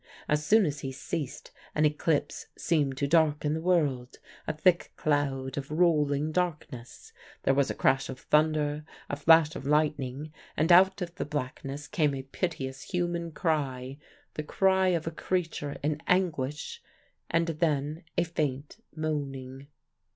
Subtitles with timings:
[0.27, 5.59] As soon as he ceased an eclipse seemed to darken the world, a thick cloud
[5.59, 11.03] of rolling darkness; there was a crash of thunder, a flash of lightning, and out
[11.03, 13.99] of the blackness came a piteous, human cry,
[14.33, 16.81] the cry of a creature in anguish,
[17.29, 19.67] and then a faint moaning.